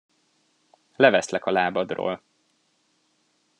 Leveszlek 0.95 1.45
a 1.45 1.51
lábadról. 1.51 2.21